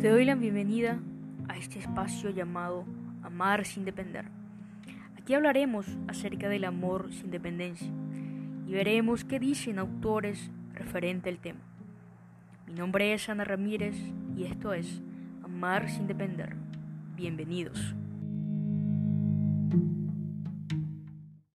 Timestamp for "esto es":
14.44-15.02